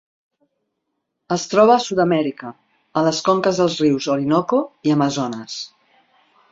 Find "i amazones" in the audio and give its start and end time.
4.89-5.63